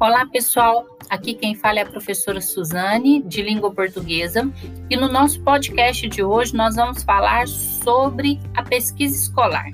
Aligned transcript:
Olá, 0.00 0.24
pessoal. 0.26 0.86
Aqui 1.10 1.34
quem 1.34 1.56
fala 1.56 1.80
é 1.80 1.82
a 1.82 1.86
professora 1.86 2.40
Suzane, 2.40 3.20
de 3.20 3.42
língua 3.42 3.72
portuguesa, 3.72 4.48
e 4.88 4.96
no 4.96 5.08
nosso 5.08 5.40
podcast 5.40 6.06
de 6.08 6.22
hoje 6.22 6.54
nós 6.54 6.76
vamos 6.76 7.02
falar 7.02 7.48
sobre 7.48 8.38
a 8.54 8.62
pesquisa 8.62 9.16
escolar. 9.16 9.72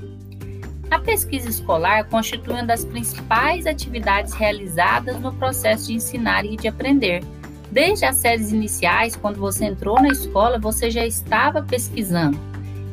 A 0.91 0.99
pesquisa 0.99 1.51
escolar 1.51 2.09
constitui 2.09 2.55
uma 2.55 2.65
das 2.65 2.87
principais 2.87 3.67
atividades 3.67 4.33
realizadas 4.33 5.21
no 5.21 5.31
processo 5.35 5.89
de 5.89 5.97
ensinar 5.97 6.47
e 6.47 6.57
de 6.57 6.69
aprender. 6.69 7.23
Desde 7.71 8.07
as 8.07 8.17
séries 8.17 8.51
iniciais, 8.51 9.15
quando 9.17 9.39
você 9.39 9.67
entrou 9.67 10.01
na 10.01 10.09
escola, 10.09 10.59
você 10.59 10.91
já 10.91 11.05
estava 11.05 11.61
pesquisando. 11.63 12.41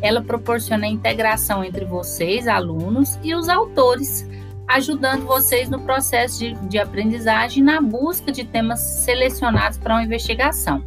Ela 0.02 0.21
proporciona 0.21 0.86
a 0.86 0.89
integração 0.89 1.63
entre 1.63 1.86
vocês, 1.86 2.45
alunos, 2.45 3.18
e 3.24 3.34
os 3.34 3.48
autores 3.48 4.29
ajudando 4.75 5.25
vocês 5.25 5.70
no 5.70 5.80
processo 5.80 6.39
de, 6.39 6.54
de 6.68 6.79
aprendizagem 6.79 7.64
na 7.64 7.82
busca 7.82 8.32
de 8.32 8.43
temas 8.43 8.79
selecionados 8.79 9.78
para 9.78 9.96
uma 9.96 10.04
investigação. 10.04 10.84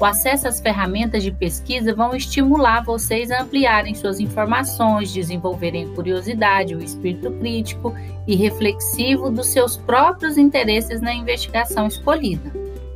O 0.00 0.04
acesso 0.04 0.46
às 0.46 0.60
ferramentas 0.60 1.24
de 1.24 1.32
pesquisa 1.32 1.92
vão 1.92 2.14
estimular 2.14 2.84
vocês 2.84 3.32
a 3.32 3.42
ampliarem 3.42 3.96
suas 3.96 4.20
informações, 4.20 5.12
desenvolverem 5.12 5.92
curiosidade, 5.92 6.76
o 6.76 6.80
espírito 6.80 7.32
crítico 7.32 7.92
e 8.24 8.36
reflexivo 8.36 9.28
dos 9.28 9.48
seus 9.48 9.76
próprios 9.76 10.38
interesses 10.38 11.00
na 11.00 11.12
investigação 11.12 11.88
escolhida. 11.88 12.52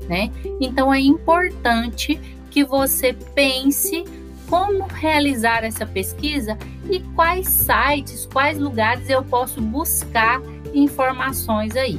Né? 0.08 0.30
Então 0.60 0.94
é 0.94 1.00
importante 1.00 2.20
que 2.50 2.62
você 2.62 3.12
pense 3.34 4.04
como 4.52 4.84
realizar 4.84 5.64
essa 5.64 5.86
pesquisa 5.86 6.58
e 6.90 7.00
quais 7.14 7.48
sites, 7.48 8.28
quais 8.30 8.58
lugares 8.58 9.08
eu 9.08 9.24
posso 9.24 9.62
buscar 9.62 10.42
informações 10.74 11.74
aí. 11.74 11.98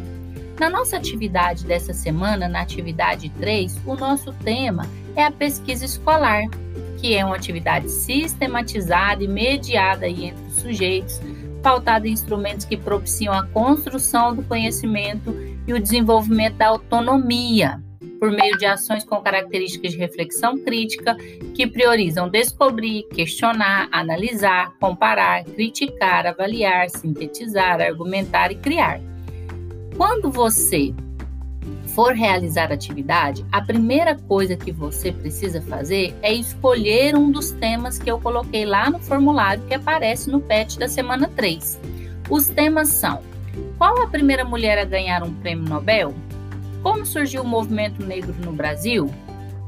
Na 0.60 0.70
nossa 0.70 0.96
atividade 0.96 1.66
dessa 1.66 1.94
semana, 1.94 2.48
na 2.48 2.62
atividade 2.62 3.30
3, 3.40 3.82
o 3.88 3.96
nosso 3.96 4.32
tema 4.34 4.88
é 5.16 5.26
a 5.26 5.32
pesquisa 5.32 5.84
escolar, 5.84 6.44
que 7.00 7.16
é 7.16 7.26
uma 7.26 7.36
atividade 7.36 7.90
sistematizada 7.90 9.24
e 9.24 9.28
mediada 9.28 10.06
aí 10.06 10.26
entre 10.26 10.46
os 10.46 10.54
sujeitos, 10.58 11.20
pautada 11.64 12.08
em 12.08 12.12
instrumentos 12.12 12.68
que 12.68 12.78
propiciam 12.78 13.34
a 13.34 13.48
construção 13.48 14.36
do 14.36 14.44
conhecimento 14.44 15.36
e 15.66 15.74
o 15.74 15.82
desenvolvimento 15.82 16.58
da 16.58 16.68
autonomia 16.68 17.82
por 18.24 18.32
meio 18.32 18.58
de 18.58 18.66
ações 18.66 19.04
com 19.04 19.22
características 19.22 19.92
de 19.92 19.98
reflexão 19.98 20.58
crítica 20.58 21.14
que 21.54 21.68
priorizam 21.68 22.30
descobrir, 22.30 23.04
questionar, 23.10 23.90
analisar, 23.92 24.74
comparar, 24.80 25.44
criticar, 25.44 26.26
avaliar, 26.26 26.90
sintetizar, 26.90 27.82
argumentar 27.82 28.50
e 28.50 28.56
criar. 28.56 29.02
Quando 29.98 30.32
você 30.32 30.94
for 31.88 32.14
realizar 32.14 32.72
atividade, 32.72 33.46
a 33.52 33.62
primeira 33.62 34.16
coisa 34.16 34.56
que 34.56 34.72
você 34.72 35.12
precisa 35.12 35.62
fazer 35.62 36.16
é 36.22 36.34
escolher 36.34 37.18
um 37.18 37.30
dos 37.30 37.52
temas 37.52 38.00
que 38.00 38.10
eu 38.10 38.22
coloquei 38.22 38.64
lá 38.64 38.90
no 38.90 39.00
formulário 39.00 39.66
que 39.68 39.74
aparece 39.74 40.32
no 40.32 40.40
PET 40.40 40.80
da 40.80 40.88
semana 40.88 41.30
3. 41.36 41.78
Os 42.30 42.48
temas 42.48 42.88
são: 42.88 43.20
qual 43.78 44.02
a 44.02 44.08
primeira 44.08 44.46
mulher 44.46 44.80
a 44.80 44.86
ganhar 44.86 45.24
um 45.24 45.34
prêmio 45.34 45.68
Nobel? 45.68 46.16
Como 46.84 47.06
surgiu 47.06 47.44
o 47.44 47.48
movimento 47.48 48.06
negro 48.06 48.36
no 48.44 48.52
Brasil? 48.52 49.10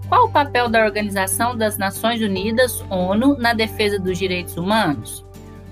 Qual 0.10 0.26
o 0.26 0.32
papel 0.32 0.68
da 0.68 0.84
Organização 0.84 1.58
das 1.58 1.78
Nações 1.78 2.22
Unidas, 2.22 2.84
ONU, 2.90 3.38
na 3.38 3.54
defesa 3.54 3.98
dos 3.98 4.18
direitos 4.18 4.58
humanos? 4.58 5.26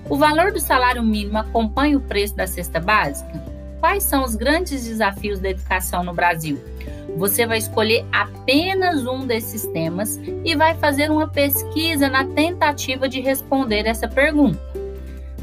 O 0.08 0.16
valor 0.16 0.52
do 0.52 0.58
salário 0.58 1.02
mínimo 1.02 1.36
acompanha 1.36 1.98
o 1.98 2.00
preço 2.00 2.34
da 2.34 2.46
cesta 2.46 2.80
básica? 2.80 3.44
Quais 3.78 4.02
são 4.02 4.24
os 4.24 4.34
grandes 4.34 4.86
desafios 4.86 5.38
da 5.38 5.50
educação 5.50 6.02
no 6.02 6.14
Brasil? 6.14 6.58
Você 7.18 7.46
vai 7.46 7.58
escolher 7.58 8.06
apenas 8.10 9.06
um 9.06 9.26
desses 9.26 9.66
temas 9.66 10.18
e 10.44 10.56
vai 10.56 10.74
fazer 10.74 11.10
uma 11.10 11.28
pesquisa 11.28 12.08
na 12.08 12.24
tentativa 12.24 13.06
de 13.06 13.20
responder 13.20 13.86
essa 13.86 14.08
pergunta. 14.08 14.73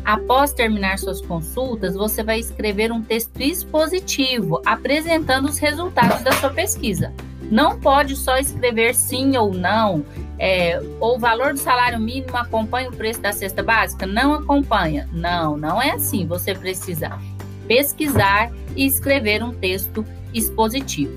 Após 0.04 0.54
terminar 0.54 0.98
suas 0.98 1.22
consultas, 1.22 1.96
você 1.96 2.24
vai 2.24 2.40
escrever 2.40 2.92
um 2.92 3.02
texto 3.02 3.40
expositivo 3.40 4.62
apresentando 4.66 5.46
os 5.46 5.58
resultados 5.60 6.22
da 6.24 6.32
sua 6.34 6.50
pesquisa. 6.50 7.14
Não 7.52 7.80
pode 7.80 8.16
só 8.16 8.38
escrever 8.38 8.96
sim 8.96 9.36
ou 9.38 9.54
não, 9.54 10.06
é, 10.40 10.82
ou 11.00 11.18
o 11.18 11.20
valor 11.20 11.54
do 11.54 11.60
salário 11.60 12.00
mínimo 12.00 12.36
acompanha 12.36 12.90
o 12.90 12.96
preço 12.96 13.22
da 13.22 13.32
cesta 13.32 13.62
básica? 13.62 14.08
Não 14.08 14.34
acompanha. 14.34 15.08
Não, 15.12 15.56
não 15.56 15.80
é 15.80 15.92
assim. 15.92 16.26
Você 16.26 16.56
precisa 16.56 17.20
pesquisar 17.68 18.52
e 18.76 18.86
escrever 18.86 19.44
um 19.44 19.54
texto 19.54 20.04
expositivo. 20.34 21.14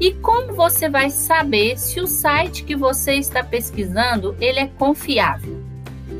E 0.00 0.12
como 0.14 0.52
você 0.52 0.88
vai 0.88 1.10
saber 1.10 1.78
se 1.78 2.00
o 2.00 2.06
site 2.06 2.64
que 2.64 2.74
você 2.74 3.14
está 3.14 3.44
pesquisando 3.44 4.36
ele 4.40 4.58
é 4.58 4.66
confiável? 4.66 5.55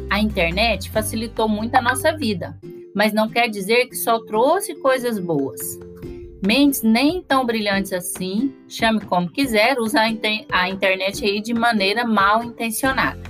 A 0.08 0.20
internet 0.20 0.90
facilitou 0.90 1.48
muito 1.48 1.74
a 1.74 1.82
nossa 1.82 2.16
vida, 2.16 2.58
mas 2.94 3.12
não 3.12 3.28
quer 3.28 3.48
dizer 3.48 3.86
que 3.86 3.96
só 3.96 4.20
trouxe 4.20 4.74
coisas 4.76 5.18
boas. 5.18 5.78
Mentes 6.46 6.82
nem 6.82 7.22
tão 7.22 7.44
brilhantes 7.44 7.92
assim, 7.92 8.54
chame 8.68 9.00
como 9.00 9.28
quiser, 9.28 9.78
usa 9.78 10.00
a 10.00 10.68
internet 10.68 11.24
aí 11.24 11.40
de 11.40 11.52
maneira 11.52 12.04
mal 12.04 12.44
intencionada. 12.44 13.20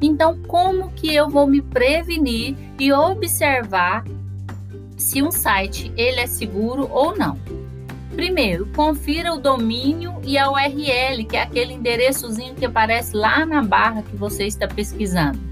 Então, 0.00 0.40
como 0.42 0.92
que 0.92 1.14
eu 1.14 1.28
vou 1.28 1.46
me 1.46 1.62
prevenir 1.62 2.56
e 2.78 2.92
observar 2.92 4.04
se 4.96 5.22
um 5.22 5.30
site 5.30 5.92
ele 5.96 6.20
é 6.20 6.26
seguro 6.26 6.88
ou 6.90 7.16
não? 7.16 7.38
Primeiro, 8.14 8.66
confira 8.74 9.32
o 9.32 9.38
domínio 9.38 10.20
e 10.24 10.36
a 10.36 10.50
URL, 10.50 11.24
que 11.24 11.36
é 11.36 11.42
aquele 11.42 11.74
endereçozinho 11.74 12.54
que 12.54 12.64
aparece 12.64 13.16
lá 13.16 13.46
na 13.46 13.62
barra 13.62 14.02
que 14.02 14.16
você 14.16 14.44
está 14.46 14.66
pesquisando. 14.66 15.47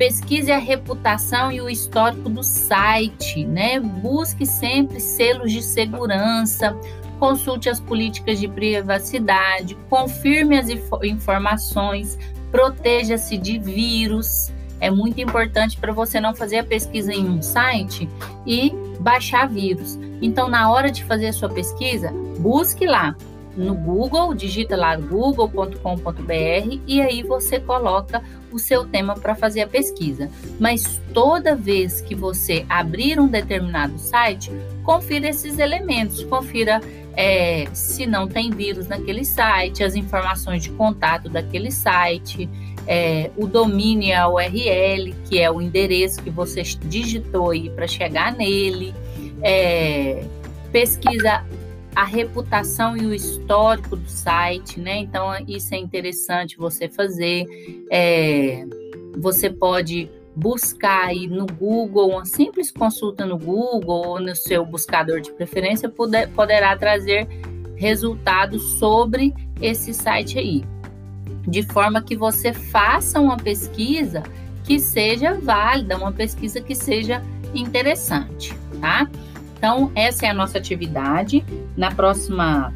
Pesquise 0.00 0.50
a 0.50 0.56
reputação 0.56 1.52
e 1.52 1.60
o 1.60 1.68
histórico 1.68 2.30
do 2.30 2.42
site, 2.42 3.44
né? 3.44 3.78
Busque 3.78 4.46
sempre 4.46 4.98
selos 4.98 5.52
de 5.52 5.60
segurança, 5.60 6.74
consulte 7.18 7.68
as 7.68 7.78
políticas 7.78 8.40
de 8.40 8.48
privacidade, 8.48 9.76
confirme 9.90 10.58
as 10.58 10.68
informações, 11.04 12.18
proteja-se 12.50 13.36
de 13.36 13.58
vírus. 13.58 14.50
É 14.80 14.90
muito 14.90 15.20
importante 15.20 15.76
para 15.76 15.92
você 15.92 16.18
não 16.18 16.34
fazer 16.34 16.60
a 16.60 16.64
pesquisa 16.64 17.12
em 17.12 17.28
um 17.28 17.42
site 17.42 18.08
e 18.46 18.72
baixar 19.00 19.50
vírus. 19.50 19.98
Então, 20.22 20.48
na 20.48 20.70
hora 20.70 20.90
de 20.90 21.04
fazer 21.04 21.26
a 21.26 21.32
sua 21.34 21.50
pesquisa, 21.50 22.10
busque 22.38 22.86
lá 22.86 23.14
no 23.56 23.74
Google, 23.74 24.34
digita 24.34 24.76
lá 24.76 24.96
google.com.br 24.96 26.80
e 26.86 27.00
aí 27.00 27.22
você 27.22 27.58
coloca 27.58 28.22
o 28.52 28.58
seu 28.58 28.84
tema 28.84 29.14
para 29.14 29.34
fazer 29.34 29.62
a 29.62 29.66
pesquisa. 29.66 30.30
Mas 30.58 31.00
toda 31.12 31.54
vez 31.54 32.00
que 32.00 32.14
você 32.14 32.64
abrir 32.68 33.18
um 33.20 33.28
determinado 33.28 33.98
site, 33.98 34.50
confira 34.84 35.28
esses 35.28 35.58
elementos, 35.58 36.24
confira 36.24 36.80
é, 37.16 37.66
se 37.72 38.06
não 38.06 38.26
tem 38.26 38.50
vírus 38.50 38.88
naquele 38.88 39.24
site, 39.24 39.84
as 39.84 39.94
informações 39.94 40.62
de 40.62 40.70
contato 40.70 41.28
daquele 41.28 41.70
site, 41.70 42.48
é, 42.86 43.30
o 43.36 43.46
domínio 43.46 44.16
a 44.16 44.28
URL, 44.28 45.14
que 45.28 45.38
é 45.38 45.50
o 45.50 45.60
endereço 45.60 46.22
que 46.22 46.30
você 46.30 46.62
digitou 46.62 47.50
aí 47.50 47.68
para 47.70 47.86
chegar 47.86 48.32
nele, 48.32 48.94
é, 49.42 50.24
pesquisa 50.72 51.44
a 51.94 52.04
reputação 52.04 52.96
e 52.96 53.06
o 53.06 53.14
histórico 53.14 53.96
do 53.96 54.08
site, 54.08 54.78
né? 54.80 54.98
Então, 54.98 55.32
isso 55.46 55.74
é 55.74 55.78
interessante 55.78 56.56
você 56.56 56.88
fazer. 56.88 57.46
É, 57.90 58.64
você 59.18 59.50
pode 59.50 60.08
buscar 60.34 61.08
aí 61.08 61.26
no 61.26 61.46
Google, 61.46 62.10
uma 62.10 62.24
simples 62.24 62.70
consulta 62.70 63.26
no 63.26 63.36
Google 63.36 64.06
ou 64.06 64.20
no 64.20 64.34
seu 64.34 64.64
buscador 64.64 65.20
de 65.20 65.32
preferência 65.32 65.88
poder, 65.88 66.28
poderá 66.28 66.76
trazer 66.76 67.26
resultados 67.76 68.62
sobre 68.78 69.34
esse 69.60 69.92
site 69.92 70.38
aí. 70.38 70.64
De 71.46 71.62
forma 71.62 72.02
que 72.02 72.16
você 72.16 72.52
faça 72.52 73.20
uma 73.20 73.36
pesquisa 73.36 74.22
que 74.64 74.78
seja 74.78 75.34
válida, 75.34 75.96
uma 75.96 76.12
pesquisa 76.12 76.60
que 76.60 76.74
seja 76.74 77.22
interessante, 77.54 78.54
tá? 78.80 79.10
Então, 79.60 79.92
essa 79.94 80.24
é 80.24 80.30
a 80.30 80.32
nossa 80.32 80.56
atividade. 80.56 81.44
Na 81.76 81.90
próxima 81.90 82.72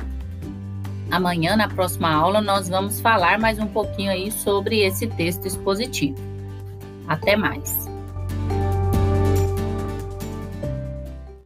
amanhã, 1.10 1.56
na 1.56 1.66
próxima 1.66 2.12
aula, 2.12 2.42
nós 2.42 2.68
vamos 2.68 3.00
falar 3.00 3.38
mais 3.38 3.58
um 3.58 3.66
pouquinho 3.66 4.10
aí 4.10 4.30
sobre 4.30 4.80
esse 4.80 5.06
texto 5.06 5.46
expositivo. 5.46 6.18
Até 7.08 7.36
mais. 7.36 7.83